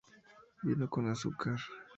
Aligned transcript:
Vino 0.63 0.89
con 0.89 1.05
azúcar 1.13 1.59